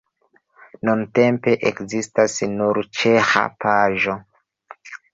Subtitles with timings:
[0.89, 4.21] Nuntempe ekzistas nur ĉeĥa paĝo.